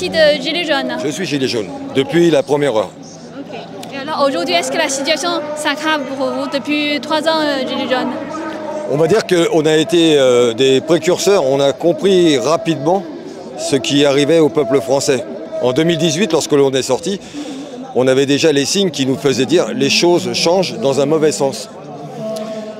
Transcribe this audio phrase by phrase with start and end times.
[0.00, 2.90] partie de Gilets jaunes Je suis gilet jaune depuis la première heure.
[3.38, 3.58] Ok.
[3.92, 7.90] Et alors aujourd'hui, est-ce que la situation s'aggrave pour vous depuis trois ans, euh, Gilets
[7.90, 8.12] jaunes?
[8.90, 13.02] On va dire qu'on a été euh, des précurseurs, on a compris rapidement
[13.58, 15.24] ce qui arrivait au peuple français.
[15.62, 17.20] En 2018, lorsque l'on est sorti,
[17.94, 21.32] on avait déjà les signes qui nous faisaient dire les choses changent dans un mauvais
[21.32, 21.68] sens.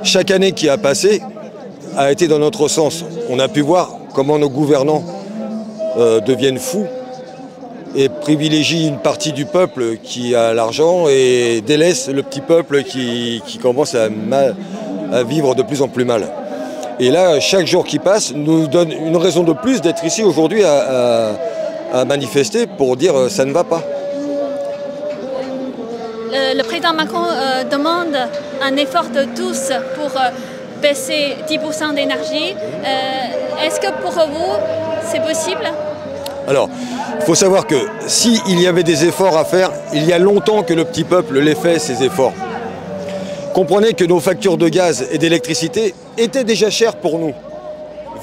[0.02, 1.20] Chaque année qui a passé
[1.98, 3.04] a été dans notre sens.
[3.28, 5.04] On a pu voir comment nos gouvernants
[5.98, 6.86] euh, deviennent fous
[7.96, 13.42] et privilégient une partie du peuple qui a l'argent et délaissent le petit peuple qui,
[13.46, 14.54] qui commence à, mal-
[15.12, 16.28] à vivre de plus en plus mal.
[17.00, 20.62] Et là, chaque jour qui passe nous donne une raison de plus d'être ici aujourd'hui
[20.64, 21.32] à, à-
[22.00, 23.82] à manifester pour dire euh, ça ne va pas.
[26.32, 28.14] le, le président Macron euh, demande
[28.62, 30.28] un effort de tous pour euh,
[30.80, 32.54] baisser 10% d'énergie.
[32.54, 34.52] Euh, est-ce que pour vous,
[35.10, 35.64] c'est possible?
[36.48, 36.68] Alors,
[37.18, 40.62] il faut savoir que s'il y avait des efforts à faire, il y a longtemps
[40.62, 42.32] que le petit peuple les fait, ces efforts.
[43.54, 47.34] Comprenez que nos factures de gaz et d'électricité étaient déjà chères pour nous.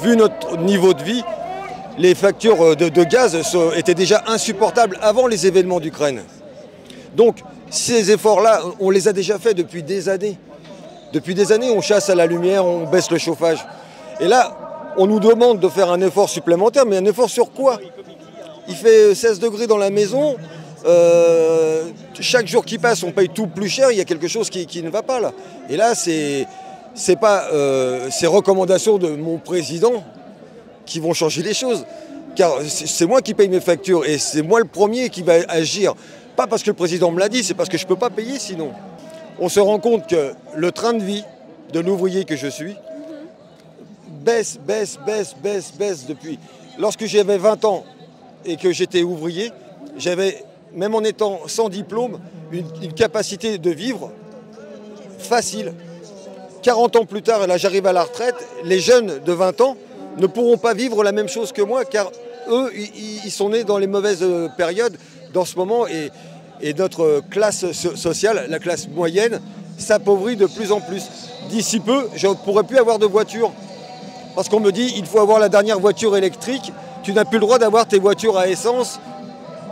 [0.02, 1.24] Vu notre niveau de vie,
[1.98, 3.38] les factures de, de gaz
[3.76, 6.22] étaient déjà insupportables avant les événements d'Ukraine.
[7.16, 7.38] Donc,
[7.70, 10.38] ces efforts-là, on les a déjà faits depuis des années.
[11.14, 13.66] Depuis des années, on chasse à la lumière, on baisse le chauffage.
[14.20, 14.56] Et là,
[14.98, 17.80] on nous demande de faire un effort supplémentaire, mais un effort sur quoi?
[18.68, 20.36] Il fait 16 degrés dans la maison.
[20.86, 21.90] euh,
[22.20, 23.92] chaque jour qui passe, on paye tout plus cher.
[23.92, 25.34] Il y a quelque chose qui, ne va pas là.
[25.70, 26.48] Et là, c'est
[26.94, 30.04] c'est pas euh, ces recommandations de mon président
[30.86, 31.86] qui vont changer les choses.
[32.36, 35.34] Car c'est c'est moi qui paye mes factures et c'est moi le premier qui va
[35.48, 35.94] agir.
[36.36, 38.10] Pas parce que le président me l'a dit, c'est parce que je ne peux pas
[38.10, 38.72] payer sinon.
[39.40, 41.24] On se rend compte que le train de vie
[41.74, 42.76] de l'ouvrier que je suis
[44.28, 46.38] baisse, baisse, baisse, baisse, baisse depuis.
[46.78, 47.86] Lorsque j'avais 20 ans
[48.48, 49.52] et que j'étais ouvrier,
[49.98, 50.44] j'avais,
[50.74, 52.20] même en étant sans diplôme,
[52.52, 54.12] une, capacité de vivre
[55.20, 55.74] facile.
[56.64, 59.78] 40 ans plus tard, là j'arrive à la retraite, les jeunes de 20 ans
[60.18, 62.12] ne pourront pas vivre la même chose que moi, car
[62.50, 64.98] eux, ils, sont nés dans les mauvaises euh, périodes
[65.34, 66.10] dans ce moment, et,
[66.62, 69.42] et notre classe so- sociale, la classe moyenne,
[69.78, 71.04] s'appauvrit de plus en plus.
[71.50, 73.52] D'ici peu, je ne pourrai plus avoir de voiture,
[74.36, 76.72] parce qu'on me dit il faut avoir la dernière voiture électrique,
[77.08, 79.00] tu n'as plus le droit d'avoir tes voitures à essence,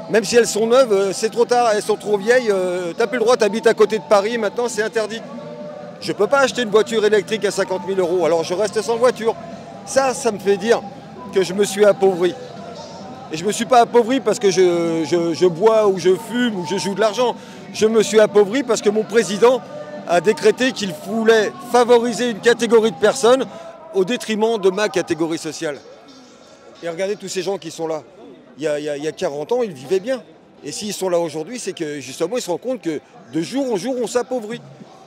[0.09, 2.97] même si elles sont neuves, euh, c'est trop tard, elles sont trop vieilles, euh, tu
[2.97, 5.22] n'as plus le droit, tu habites à côté de Paris, maintenant c'est interdit.
[6.00, 8.81] Je ne peux pas acheter une voiture électrique à 50 000 euros, alors je reste
[8.81, 9.35] sans voiture.
[9.85, 10.81] Ça, ça me fait dire
[11.34, 12.34] que je me suis appauvri.
[13.34, 16.66] Et je ne me suis pas appauvri parce que je, bois ou je fume ou
[16.66, 17.35] je joue de l'argent.
[17.73, 19.59] Je me suis appauvri parce que mon président
[20.07, 23.46] a décrété qu'il voulait favoriser une catégorie de personnes
[23.94, 25.79] au détriment de ma catégorie sociale.
[26.85, 28.03] Et regardez tous ces gens qui sont là.
[28.59, 30.22] Il y a, il y a- il y a 40 ans, ils vivaient bien.
[30.63, 33.00] Et s'ils sont là aujourd'hui, c'est que justement, ils se rendent compte que
[33.34, 34.62] de jour en jour, on s'appauvrit.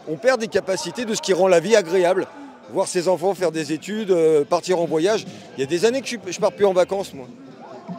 [0.09, 2.27] On perd des capacités de ce qui rend la vie agréable.
[2.73, 5.25] Voir ses enfants faire des études, euh, partir en voyage.
[5.57, 7.27] Il y a des années que je ne pars plus en vacances, moi.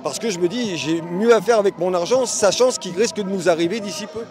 [0.03, 2.91] Parce que je me dis, j'ai mieux à faire avec mon argent, sachant ce qui
[2.91, 4.25] risque de nous arriver d'ici peu.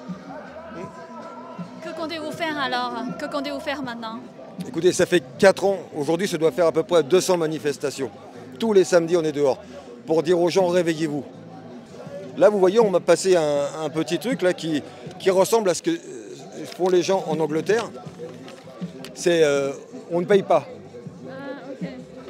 [1.84, 2.92] Que comptez-vous faire alors?
[3.18, 4.20] Que comptez-vous faire maintenant?
[4.66, 5.78] Écoutez, ça fait 4 ans.
[5.96, 8.10] Aujourd'hui, ça doit faire à peu près 200 manifestations.
[8.58, 9.58] Tous les samedis, on est dehors.
[10.06, 11.24] Pour dire aux gens, réveillez-vous.
[12.38, 14.82] Là, vous voyez, on m'a passé un, petit truc là, qui,
[15.28, 17.90] ressemble à ce que euh, font les gens en Angleterre.
[19.14, 19.72] C'est euh,
[20.10, 20.66] on ne paye pas.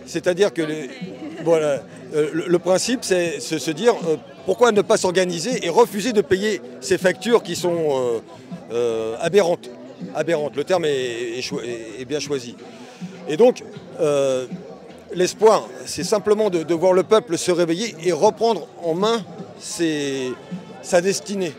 [0.06, 0.62] C'est-à-dire que
[1.44, 1.82] voilà,
[2.14, 3.94] euh, le, principe, c'est se, dire
[4.47, 8.23] pourquoi ne pas s'organiser et refuser de payer ces factures qui sont
[9.20, 9.69] aberrantes.
[10.14, 12.56] Aberrantes, le terme est, bien choisi.
[13.29, 13.62] Et donc,
[15.14, 19.25] l'espoir, c'est simplement de, voir le peuple se réveiller et reprendre en main
[20.82, 21.52] sa destinée.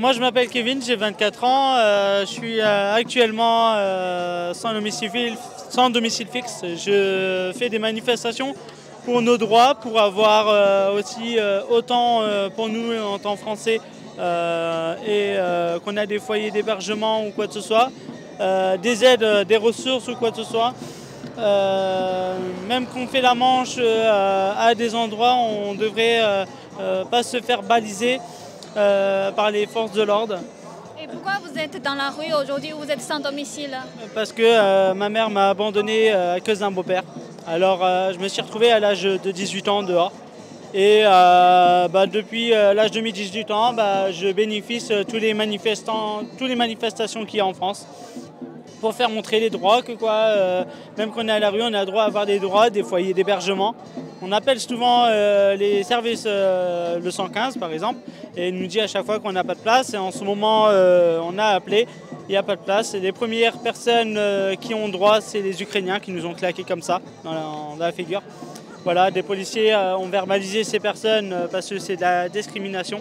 [0.00, 5.34] Moi je m'appelle Kevin, j'ai 24 ans, euh, je suis euh, actuellement euh, sans, domicile,
[5.70, 6.62] sans domicile fixe.
[6.62, 8.54] Je fais des manifestations
[9.04, 11.38] pour nos droits, pour avoir aussi
[11.70, 12.22] autant
[12.56, 13.80] pour nous en tant Français
[14.18, 15.36] et
[15.84, 17.90] qu'on a des foyers d'hébergement ou quoi que ce soit,
[18.82, 20.74] des aides, des ressources ou quoi que ce soit.
[22.68, 26.44] Même qu'on fait la manche à des endroits, on devrait
[27.08, 28.18] pas se faire baliser
[28.76, 30.38] par les forces de l'ordre.
[31.02, 33.76] Et pourquoi vous êtes dans la rue aujourd'hui vous êtes sans domicile?
[34.14, 37.02] Parce que ma mère m'a abandonné à cause d'un beau-père.
[37.46, 37.80] Alors
[38.12, 40.12] je me suis retrouvé à l'âge de 18 ans dehors.
[40.74, 46.22] Et bah, depuis l'âge de mes 18 ans, bah, je bénéficie de tous les manifestants,
[46.38, 47.86] toutes les manifestations qu'il y a en France
[48.80, 50.64] pour faire montrer les droits, que quoi, euh,
[50.96, 52.82] même quand on est à la rue, on a droit à avoir des droits, des
[52.82, 53.74] foyers d'hébergement.
[54.22, 58.00] On appelle souvent euh, les services, euh, le 115 par exemple,
[58.36, 59.94] et il nous dit à chaque fois qu'on n'a pas de place.
[59.94, 61.86] Et en ce moment, on a appelé,
[62.28, 62.94] il n'y a pas de place.
[62.94, 64.18] Et les premières personnes
[64.60, 68.22] qui ont droit, c'est les Ukrainiens qui nous ont claqué comme ça dans la, figure.
[68.84, 73.00] Voilà, des policiers ont verbalisé ces personnes parce que c'est de la discrimination.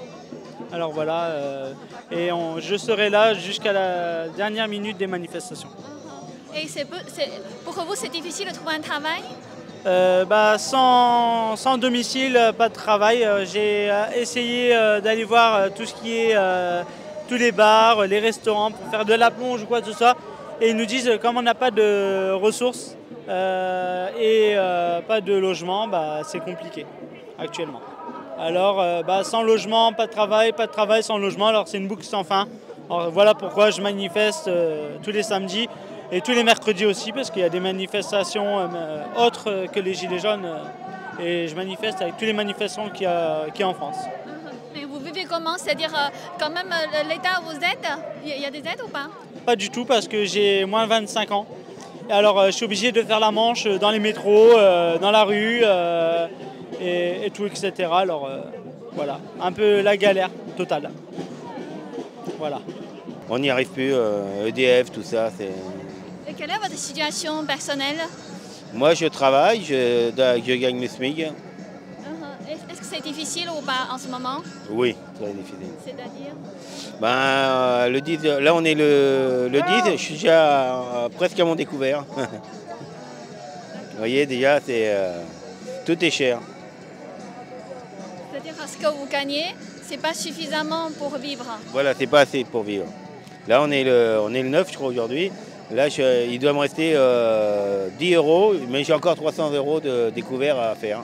[0.71, 1.73] Alors voilà, euh,
[2.11, 2.29] et
[2.59, 5.69] je serai là jusqu'à la dernière minute des manifestations.
[6.55, 6.65] Et
[7.63, 9.21] pour vous, c'est difficile de trouver un travail?
[9.85, 13.23] Euh, bah, sans, domicile, pas de travail.
[13.23, 14.69] Euh, j'ai essayé
[15.03, 16.35] d'aller voir tout ce qui est
[17.27, 20.15] tous les bars, les restaurants pour faire de la plonge ou quoi que ce soit.
[20.61, 22.95] Et ils nous disent comme on n'a pas de ressources
[23.27, 24.55] et
[25.07, 26.85] pas de logement, bah, c'est compliqué
[27.37, 27.81] actuellement.
[28.37, 31.77] Alors, euh, bah, sans logement, pas de travail, pas de travail sans logement, alors c'est
[31.77, 32.47] une boucle sans fin.
[32.89, 35.69] voilà pourquoi je manifeste euh, tous les samedis
[36.11, 39.93] et tous les mercredis aussi, parce qu'il y a des manifestations euh, autres que les
[39.93, 40.45] Gilets jaunes.
[41.19, 43.97] et je manifeste avec tous les manifestations qu'il y, a, en France.
[44.75, 45.57] Et vous vivez comment?
[45.57, 45.93] C'est-à-dire,
[46.37, 46.73] quand même,
[47.07, 47.87] l'État vous aide?
[48.25, 49.07] Il y a des aides ou pas?
[49.45, 51.45] Pas du tout, parce que j'ai moins de 25 ans.
[52.09, 54.49] alors, je suis obligé de faire la manche dans les métros,
[54.99, 55.63] dans la rue
[56.79, 57.89] et, tout, etc.
[57.91, 58.41] Alors euh,
[58.93, 60.89] voilà, un peu la galère totale.
[62.37, 62.59] Voilà.
[63.29, 65.31] On n'y arrive plus, EDF, euh, e tout ça.
[66.27, 67.97] Et quelle est votre situation personnelle?
[68.73, 71.19] Moi, je travaille, je, je gagne le SMIG.
[71.21, 72.51] Uh-huh.
[72.71, 74.41] Est-ce que c'est difficile ou pas en ce moment?
[74.69, 75.57] Oui, c'est difficile.
[75.83, 76.33] C'est-à-dire?
[77.01, 81.45] Ben, euh, le 10, Là, on est le, le 10, je suis déjà presque à
[81.45, 82.03] mon découvert.
[82.15, 84.93] Vous voyez, déjà, c'est,
[85.85, 86.39] tout est cher.
[88.45, 91.45] C'est-à-dire ce que vous gagnez, c'est pas suffisamment pour vivre.
[91.71, 92.85] Voilà, c'est pas assez pour vivre.
[93.47, 95.31] Là, on est le, on est le 9, je crois, aujourd'hui.
[95.71, 100.59] Là, il doit me rester 10 euh, euros, mais j'ai encore 300 euros de découvert
[100.59, 101.01] à faire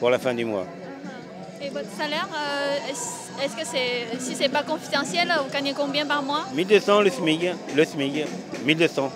[0.00, 0.64] pour la fin du mois.
[0.64, 1.66] Uh-huh.
[1.66, 6.22] Et votre salaire, euh, est-ce que c'est, si c'est pas confidentiel, vous gagnez combien par
[6.22, 6.46] mois?
[6.54, 8.24] 1200 le SMIG, le SMIG,
[8.64, 9.12] 1200.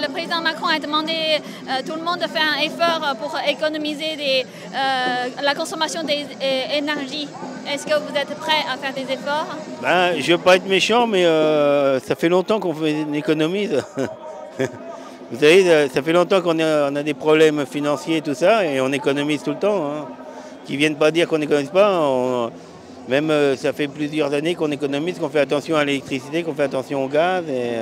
[0.00, 1.12] Euh, le président Macron a demandé
[1.68, 4.44] à euh, tout le monde de faire un effort pour économiser
[4.74, 7.28] euh, la consommation d'énergie.
[7.68, 9.46] Est-ce que vous êtes prêt à faire des efforts?
[9.82, 12.74] Ben, Je ne veux pas être méchant, mais ça fait longtemps qu'on
[13.14, 13.82] économise.
[15.30, 18.92] vous savez, ça fait longtemps qu'on a, des problèmes financiers et tout ça, et on
[18.92, 19.86] économise tout le temps.
[19.86, 20.06] Hein.
[20.66, 22.50] Qui ne viennent pas dire qu'on n'économise pas.
[23.10, 27.04] Même ça fait plusieurs années qu'on économise, qu'on fait attention à l'électricité, qu'on fait attention
[27.04, 27.44] au gaz.
[27.48, 27.74] Et,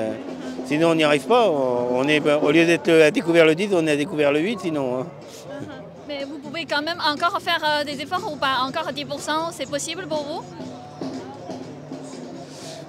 [0.68, 1.48] Sinon, on n'y arrive pas.
[1.48, 4.60] On est, au lieu d'être à découvert le 10, on est à découvert le 8
[4.60, 5.00] sinon.
[5.00, 5.06] Hein.
[5.48, 5.64] Uh-huh.
[6.06, 8.58] Mais vous pouvez quand même encore faire euh, des efforts ou pas?
[8.60, 10.44] Encore 10%, c'est possible pour vous?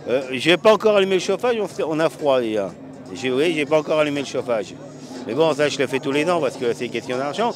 [0.09, 1.55] Euh, Je n'ai pas encore allumé le chauffage,
[1.87, 2.69] on a froid déjà.
[3.23, 4.73] Oui, j'ai pas encore allumé le chauffage.
[5.25, 7.53] Mais bon, ça je le fais tous les ans parce que c'est question d'argent.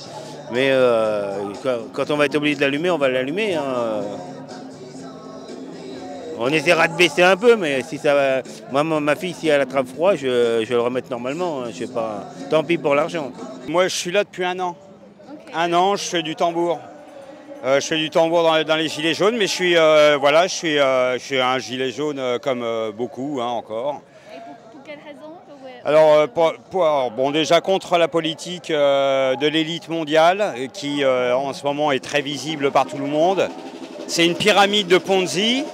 [0.53, 1.51] Mais euh,
[1.91, 3.55] quand on va être obligé de l'allumer, on va l'allumer.
[3.55, 4.03] Hein.
[6.37, 8.41] On essaiera de baisser un peu, mais si ça va.
[8.71, 11.61] Moi, ma fille, si elle attrape froid, je, vais le remettre normalement.
[11.61, 12.25] Hein, je sais pas.
[12.49, 13.31] Tant pis pour l'argent.
[13.67, 14.75] Moi, je suis là depuis un an.
[15.53, 16.79] Un an, je fais du tambour.
[17.63, 20.53] Euh, je fais du tambour dans, les gilets jaunes, mais je suis, euh, voilà, je
[20.53, 24.01] suis, euh, je suis un gilet jaune comme beaucoup hein, encore.
[24.33, 25.29] Et pour, quelle raison
[25.85, 26.29] alors,
[27.11, 32.71] bon, déjà contre la politique de l'élite mondiale, qui en ce moment est très visible
[32.71, 33.49] par tout le monde.
[34.07, 35.65] C'est une pyramide de Ponzi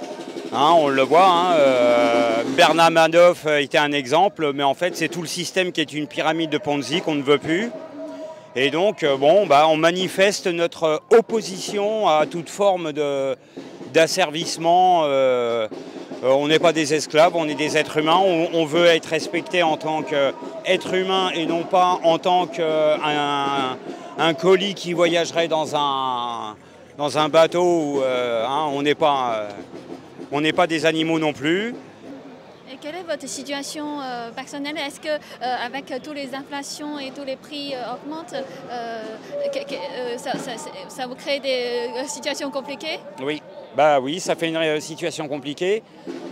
[0.52, 5.06] Hein, on le voit, hein, euh, Bernard Madoff était un exemple, mais en fait c'est
[5.06, 7.70] tout le système qui est une pyramide de Ponzi qu'on ne veut plus.
[8.56, 12.92] Et donc, euh, bon, bah, on manifeste notre opposition à toute forme
[13.92, 15.02] d'asservissement.
[15.04, 15.68] Euh,
[16.24, 18.18] on n'est pas des esclaves, on est des êtres humains.
[18.18, 23.78] On, veut être respecté en tant qu'être humain et non pas en tant qu'un
[24.18, 26.56] un colis qui voyagerait dans un,
[26.98, 28.02] dans un bateau.
[28.04, 29.46] Hein, on n'est pas
[30.32, 31.74] on n'est pas des animaux non plus.
[32.72, 34.76] Et quelle est votre situation euh, personnelle?
[34.76, 38.34] Est-ce que euh, avec toutes les inflations et tous les prix euh, augmentent,
[40.88, 43.00] ça, vous crée des situations compliquées?
[43.20, 43.42] Oui,
[43.76, 45.82] bah oui, ça fait une situation compliquée.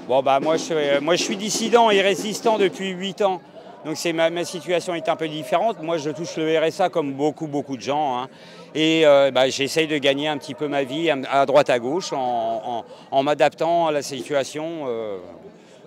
[0.06, 3.42] Bon bah moi je, moi je suis dissident et résistant depuis 8 ans.
[3.84, 5.80] Donc ma, situation est un peu différente.
[5.82, 8.18] Moi, je touche le RSA comme beaucoup, beaucoup de gens.
[8.18, 8.28] Hein.
[8.74, 12.12] Et euh, bah, j'essaye de gagner un petit peu ma vie à droite, à gauche,
[12.12, 15.18] en, m'adaptant à la situation euh,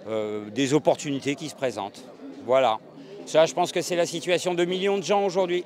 [0.07, 2.03] euh, des opportunités qui se présentent.
[2.45, 2.79] Voilà.
[3.25, 5.63] Ça, je pense que c'est la situation de millions de gens aujourd'hui.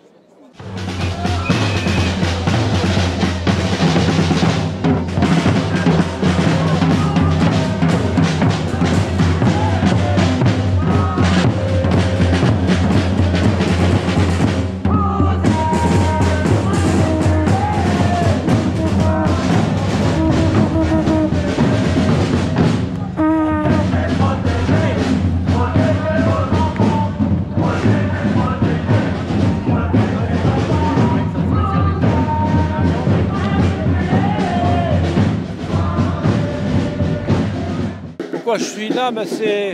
[38.58, 39.74] Je suis là, mais c'est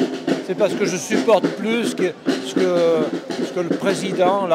[0.58, 2.12] parce que je supporte plus que,
[2.46, 2.76] ce, que,
[3.46, 4.48] ce que le président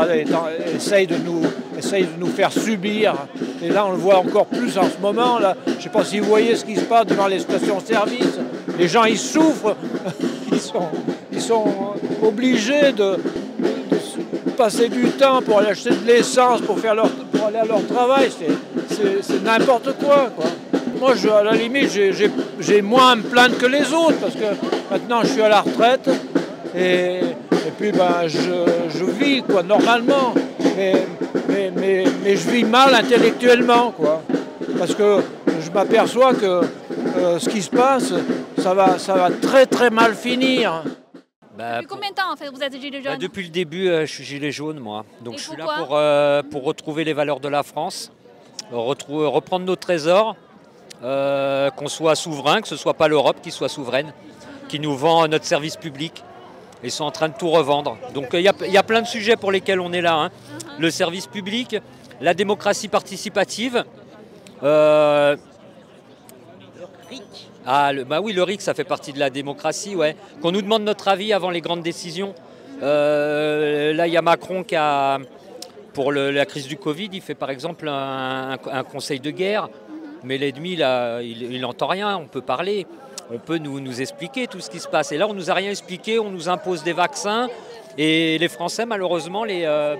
[0.74, 1.42] essaye, de nous,
[1.78, 3.14] essaye de nous faire subir.
[3.62, 5.38] Et là, on le voit encore plus en ce moment.
[5.38, 5.56] Là.
[5.66, 8.38] Je ne sais pas si vous voyez ce qui se passe devant les stations-service.
[8.78, 9.76] Les gens, ils souffrent.
[11.32, 11.66] Ils sont,
[12.22, 13.16] obligés de,
[14.56, 18.30] passer du temps pour aller acheter de l'essence, pour aller à leur travail.
[18.88, 20.30] C'est n'importe quoi.
[20.34, 20.46] quoi.
[20.98, 21.90] Moi, je, à la limite,
[22.60, 25.60] j'ai moins à me plaindre que les autres parce que maintenant je suis à la
[25.60, 26.08] retraite
[26.74, 27.20] et,
[27.78, 30.34] puis ben, je, vis quoi, normalement.
[30.76, 34.22] Mais, mais, je vis mal intellectuellement quoi.
[34.78, 35.20] Parce que
[35.60, 36.62] je m'aperçois que
[37.16, 38.12] euh, ce qui se passe,
[38.58, 40.82] ça va, ça va très très mal finir.
[41.56, 43.88] Bah, depuis combien de temps en fait vous êtes gilet jaune bah, Depuis le début,
[43.88, 45.04] euh, je suis gilet jaune moi.
[45.22, 48.12] Donc je suis là pour, euh, pour retrouver les valeurs de la France,
[48.70, 50.36] reprendre nos trésors
[51.02, 54.14] euh, qu'on soit souverain, que ce ne soit pas l'Europe qui soit souveraine,
[54.68, 56.24] qui nous vend notre service public.
[56.82, 57.98] Ils sont en train de tout revendre.
[58.14, 60.14] Donc il y, a plein de sujets pour lesquels on est là.
[60.14, 60.30] Hein.
[60.78, 61.76] Le service public,
[62.20, 63.84] la démocratie participative.
[64.62, 65.36] Euh,
[67.66, 70.16] ah, le, bah oui, le RIC, ça fait partie de la démocratie, ouais.
[70.40, 72.34] Qu'on nous demande notre avis avant les grandes décisions.
[72.82, 75.18] Euh, là, il y a Macron qui a,
[75.92, 79.68] pour la crise du Covid, il fait par exemple un conseil de guerre
[80.24, 82.86] mais l'ennemi, il n'entend rien, on peut parler,
[83.30, 85.12] on peut nous, expliquer tout ce qui se passe.
[85.12, 87.48] Et là, on ne nous a rien expliqué, on nous impose des vaccins.
[87.98, 89.96] Et les Français, malheureusement, les, euh,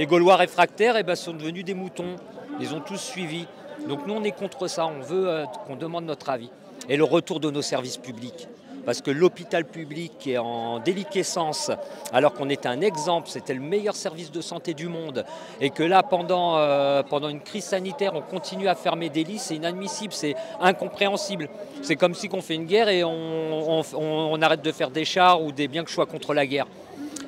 [0.00, 2.16] Gaulois réfractaires, eh ben, sont devenus des moutons.
[2.60, 3.46] Ils ont tous suivi.
[3.88, 6.50] Donc nous, on est contre ça, on veut euh, qu'on demande notre avis.
[6.88, 8.48] Et le retour de nos services publics
[8.88, 11.70] parce que l'hôpital public est en déliquescence,
[12.10, 15.26] alors qu'on est un exemple, c'était le meilleur service de santé du monde,
[15.60, 19.40] et que là, pendant, euh, pendant une crise sanitaire, on continue à fermer des lits,
[19.40, 21.50] c'est inadmissible, c'est incompréhensible.
[21.82, 25.52] C'est comme si on fait une guerre et on, arrête de faire des chars ou
[25.52, 26.66] des biens que je sois contre la guerre.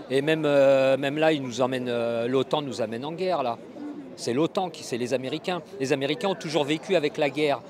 [0.09, 3.59] Et même, euh, même là, nous euh, l'OTAN nous amène en guerre là.
[4.17, 5.61] C'est l'OTAN qui, c'est les Américains.
[5.79, 7.61] Les Américains ont toujours vécu avec la guerre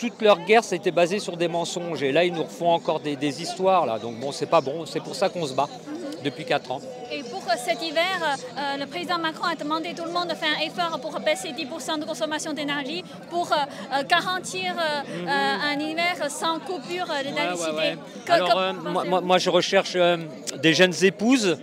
[0.00, 2.02] toute leur guerre, c'était basé sur des mensonges.
[2.02, 3.84] Et là, ils nous refont encore des, histoires.
[3.84, 3.98] Là.
[3.98, 4.86] Donc bon, c'est pas bon.
[4.86, 5.68] C'est pour ça qu'on se bat
[6.24, 6.80] depuis 4 ans.
[7.12, 10.34] Et pour cet hiver, euh, le président Macron a demandé à tout le monde de
[10.34, 15.28] faire un effort pour baisser 10% de consommation d'énergie, pour euh, euh, garantir mhm.
[15.28, 17.98] un hiver sans coupure d'électricité.
[18.28, 18.74] Alors,
[19.06, 19.96] moi, moi, je recherche
[20.62, 21.58] des jeunes épouses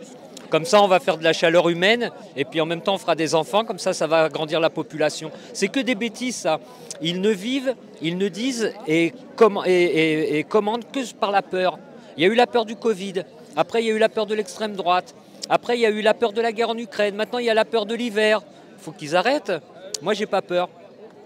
[0.49, 2.97] comme ça, on va faire de la chaleur humaine et puis en même temps, on
[2.97, 3.65] fera des enfants.
[3.65, 5.31] Comme ça, ça va agrandir la population.
[5.53, 6.59] C'est que des bêtises, ça.
[7.01, 11.77] Ils ne vivent, ils ne disent et, commandent que par la peur.
[12.17, 13.23] Il y a eu la peur du Covid.
[13.55, 15.13] Après, il y a eu la peur de l'extrême droite.
[15.49, 17.15] Après, il y a eu la peur de la guerre en Ukraine.
[17.15, 18.41] Maintenant, il y a la peur de l'hiver.
[18.77, 19.53] Il faut qu'ils arrêtent.
[20.01, 20.69] Moi, j'ai pas peur.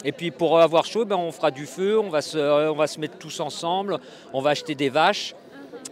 [0.03, 3.17] Et puis pour avoir chaud, ben, on fera du feu, se, on va se mettre
[3.17, 3.99] tous ensemble,
[4.33, 5.35] on va acheter des vaches,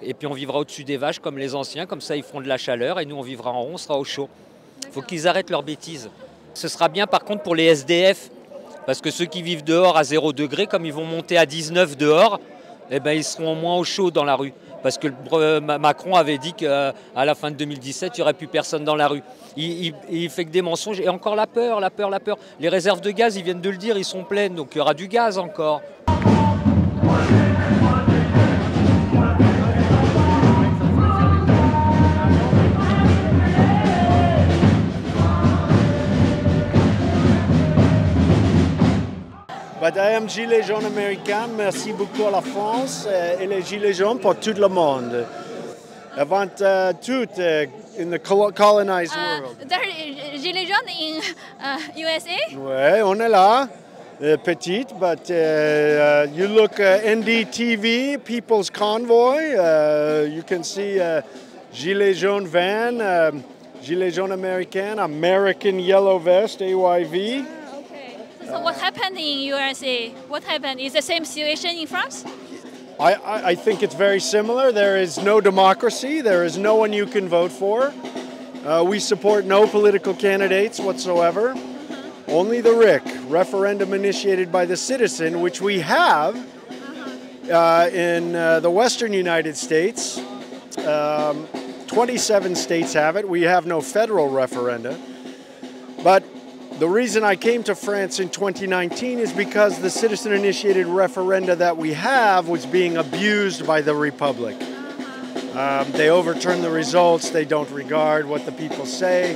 [0.03, 2.47] et puis on vivra au-dessus des vaches comme les anciens, comme ça ils feront de
[2.47, 4.29] la chaleur et nous on vivra en rond, on sera au chaud.
[4.85, 6.09] Il faut qu'ils arrêtent leurs bêtises.
[6.53, 8.29] Ce sera bien par contre pour les SDF,
[8.85, 11.95] parce que ceux qui vivent dehors à 0 degré, comme ils vont monter à 19
[11.95, 12.39] dehors,
[12.91, 14.53] eh ben, ils seront moins au chaud dans la rue.
[14.81, 15.07] Parce que
[15.59, 19.07] Macron avait dit qu'à la fin de 2017, il n'y aurait plus personne dans la
[19.07, 19.21] rue.
[19.57, 21.01] Il, il, fait que des mensonges.
[21.01, 22.37] Et encore la peur, la peur, la peur.
[22.59, 24.81] Les réserves de gaz, ils viennent de le dire, ils sont pleines, donc il y
[24.81, 25.81] aura du gaz encore.
[39.79, 41.47] But I am Gilets jaunes américain.
[41.55, 43.07] Merci beaucoup à la France
[43.39, 45.25] et les Gilets jaunes pour tout le monde.
[46.17, 47.65] Avant uh, tout, uh,
[47.97, 49.55] in the colonized uh, world.
[49.69, 49.79] There
[50.37, 51.21] Gilets jaunes in
[51.63, 52.35] uh, USA?
[52.57, 53.69] Oui, on est là.
[54.21, 60.99] Uh, petite, but uh, uh, you look uh, NDTV, People's Convoy, uh, you can see
[60.99, 61.21] uh,
[61.71, 63.43] Gilet jaune van, um,
[63.81, 67.58] gilet jaune américain, American yellow vest, AYV.
[68.49, 70.09] So what happened in USA?
[70.27, 70.79] What happened?
[70.79, 72.25] Is the same situation in France?
[72.99, 74.71] I, I, think it's very similar.
[74.71, 76.21] There is no democracy.
[76.21, 77.93] There is no one you can vote for.
[78.65, 81.53] Uh, we support no political candidates whatsoever.
[82.27, 86.35] Only the RIC, referendum initiated by the citizen, which we have
[87.51, 90.17] uh, in uh, the western United States.
[90.79, 91.47] Um,
[91.85, 93.29] 27 states have it.
[93.29, 94.99] We have no federal referenda.
[96.03, 96.23] But
[96.79, 101.75] the reason I came to France in 2019 is because the citizen initiated referenda that
[101.75, 104.55] we have was being abused by the Republic.
[105.55, 109.35] Um, they overturn the results, they don't regard what the people say.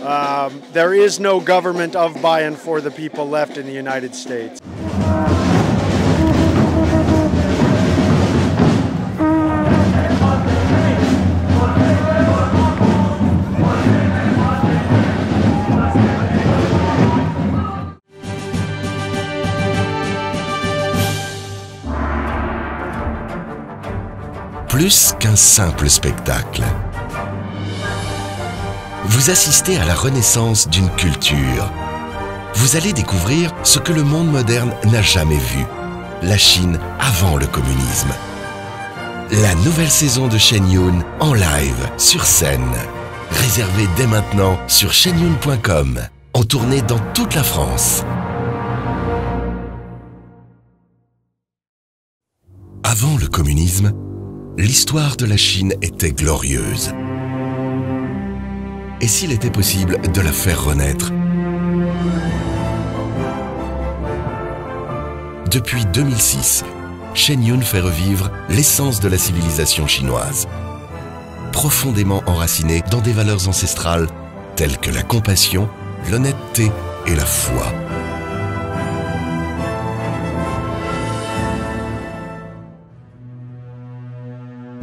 [0.00, 4.14] Um, there is no government of, by, and for the people left in the United
[4.14, 4.58] States.
[24.88, 26.62] Qu'un simple spectacle.
[29.04, 31.70] Vous assistez à la renaissance d'une culture.
[32.54, 35.66] Vous allez découvrir ce que le monde moderne n'a jamais vu.
[36.22, 38.08] La Chine avant le communisme.
[39.30, 42.72] La nouvelle saison de Shen Yun en live, sur scène.
[43.30, 46.00] Réservée dès maintenant sur shenyun.com.
[46.32, 48.04] En tournée dans toute la France.
[52.84, 53.92] Avant le communisme,
[54.58, 56.92] l'histoire de la Chine était glorieuse.
[59.00, 61.12] Et s'il était possible de la faire renaître?
[65.48, 66.64] Depuis 2006,
[67.14, 70.48] Shen Yun fait revivre l'essence de la civilisation chinoise,
[71.52, 74.08] profondément enracinée dans des valeurs ancestrales
[74.56, 75.68] telles que la compassion,
[76.10, 76.72] l'honnêteté
[77.06, 77.72] et la foi.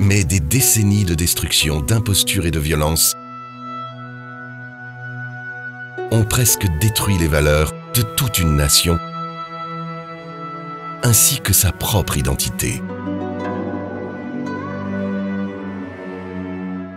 [0.05, 3.15] Mais des décennies de destruction, d'imposture et de violence
[6.11, 8.99] ont presque détruit les valeurs de toute une nation,
[11.01, 12.83] ainsi que sa propre identité.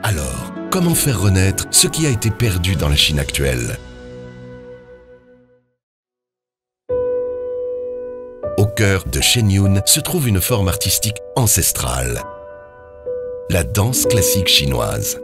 [0.02, 3.78] Alors, comment faire renaître ce qui a été perdu dans la Chine actuelle?
[8.58, 12.22] Au cœur de Shenyun se trouve une forme artistique ancestrale,
[13.50, 15.18] la danse classique chinoise.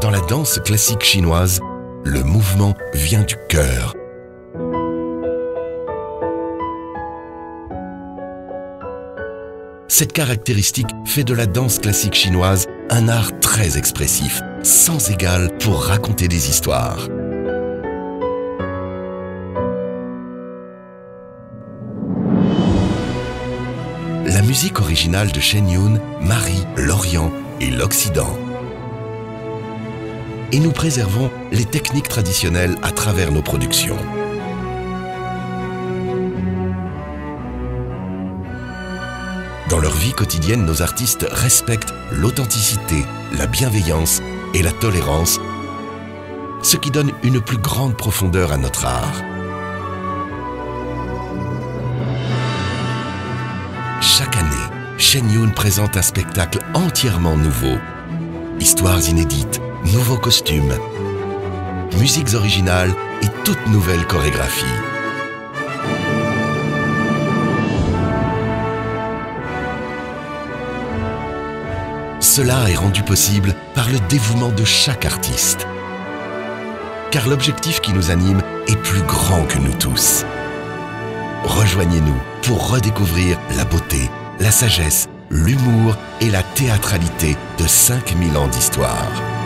[0.00, 1.60] Dans la danse classique chinoise,
[2.02, 3.94] le mouvement vient du cœur.
[10.00, 15.82] Cette caractéristique fait de la danse classique chinoise un art très expressif, sans égal pour
[15.82, 17.06] raconter des histoires.
[24.24, 28.38] La musique originale de Shen Yun marie l'Orient et l'Occident.
[30.50, 33.98] Et nous préservons les techniques traditionnelles à travers nos productions.
[39.70, 43.04] Dans leur vie quotidienne, nos artistes respectent l'authenticité,
[43.38, 44.20] la bienveillance
[44.52, 45.38] et la tolérance,
[46.60, 49.22] ce qui donne une plus grande profondeur à notre art.
[54.02, 57.78] Chaque année, Shen Yun présente un spectacle entièrement nouveau.
[58.58, 59.60] Histoires inédites,
[59.92, 60.74] nouveaux costumes,
[61.96, 64.89] musiques originales et toute nouvelle chorégraphie.
[72.40, 75.66] Cela est rendu possible par le dévouement de chaque artiste.
[77.10, 80.24] Car l'objectif qui nous anime est plus grand que nous tous.
[81.44, 89.39] Rejoignez-nous pour redécouvrir la beauté, la sagesse, l'humour et la théâtralité de 5000 ans d'histoire.